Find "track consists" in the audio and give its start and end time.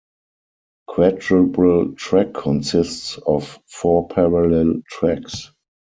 1.93-3.19